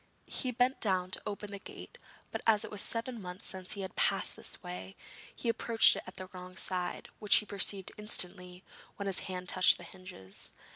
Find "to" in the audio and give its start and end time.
1.11-1.21